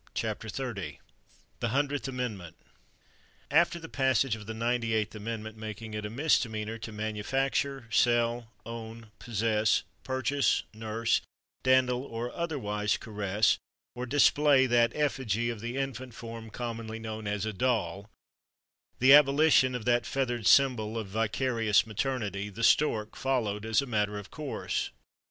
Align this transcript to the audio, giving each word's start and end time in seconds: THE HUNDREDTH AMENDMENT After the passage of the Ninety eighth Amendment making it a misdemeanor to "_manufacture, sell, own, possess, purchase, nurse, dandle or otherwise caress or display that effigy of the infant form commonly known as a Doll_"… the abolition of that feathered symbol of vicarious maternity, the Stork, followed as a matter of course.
THE 0.19 0.97
HUNDREDTH 1.67 2.07
AMENDMENT 2.07 2.55
After 3.51 3.77
the 3.77 3.87
passage 3.87 4.35
of 4.35 4.47
the 4.47 4.53
Ninety 4.55 4.95
eighth 4.95 5.13
Amendment 5.13 5.57
making 5.57 5.93
it 5.93 6.07
a 6.07 6.09
misdemeanor 6.09 6.79
to 6.79 6.91
"_manufacture, 6.91 7.83
sell, 7.93 8.51
own, 8.65 9.11
possess, 9.19 9.83
purchase, 10.03 10.63
nurse, 10.73 11.21
dandle 11.61 12.01
or 12.03 12.33
otherwise 12.35 12.97
caress 12.97 13.59
or 13.93 14.07
display 14.07 14.65
that 14.65 14.91
effigy 14.95 15.51
of 15.51 15.59
the 15.59 15.77
infant 15.77 16.15
form 16.15 16.49
commonly 16.49 16.97
known 16.97 17.27
as 17.27 17.45
a 17.45 17.53
Doll_"… 17.53 18.07
the 18.97 19.13
abolition 19.13 19.75
of 19.75 19.85
that 19.85 20.07
feathered 20.07 20.47
symbol 20.47 20.97
of 20.97 21.09
vicarious 21.09 21.85
maternity, 21.85 22.49
the 22.49 22.63
Stork, 22.63 23.15
followed 23.15 23.67
as 23.67 23.83
a 23.83 23.85
matter 23.85 24.17
of 24.17 24.31
course. 24.31 24.89